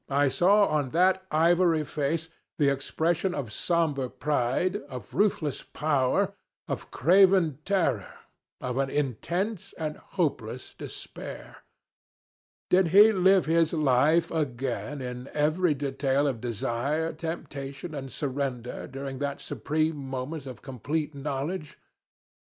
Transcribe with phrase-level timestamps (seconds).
[0.09, 6.33] I saw on that ivory face the expression of somber pride, of ruthless power,
[6.67, 8.11] of craven terror
[8.59, 11.57] of an intense and hopeless despair.
[12.71, 19.19] Did he live his life again in every detail of desire, temptation, and surrender during
[19.19, 21.77] that supreme moment of complete knowledge?